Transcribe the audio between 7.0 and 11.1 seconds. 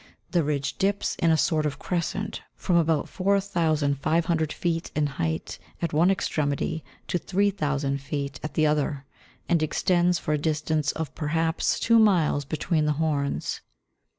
to 3000 feet at the other, and extends for a distance